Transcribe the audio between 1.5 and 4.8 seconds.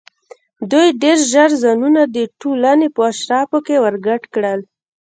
ځانونه د ټولنې په اشرافو کې ورګډ کړل.